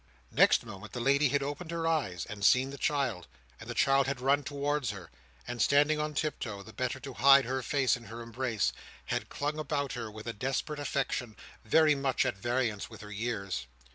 Next 0.31 0.65
moment, 0.65 0.93
the 0.93 0.99
lady 0.99 1.29
had 1.29 1.43
opened 1.43 1.69
her 1.69 1.85
eyes 1.85 2.25
and 2.25 2.43
seen 2.43 2.71
the 2.71 2.77
child; 2.79 3.27
and 3.59 3.69
the 3.69 3.75
child 3.75 4.07
had 4.07 4.19
run 4.19 4.41
towards 4.41 4.89
her; 4.89 5.11
and, 5.47 5.61
standing 5.61 5.99
on 5.99 6.15
tiptoe, 6.15 6.63
the 6.63 6.73
better 6.73 6.99
to 6.99 7.13
hide 7.13 7.45
her 7.45 7.61
face 7.61 7.95
in 7.95 8.05
her 8.05 8.19
embrace, 8.23 8.73
had 9.13 9.29
clung 9.29 9.59
about 9.59 9.93
her 9.93 10.09
with 10.09 10.25
a 10.25 10.33
desperate 10.33 10.79
affection 10.79 11.35
very 11.63 11.93
much 11.93 12.25
at 12.25 12.35
variance 12.35 12.89
with 12.89 13.01
her 13.01 13.11
years. 13.11 13.67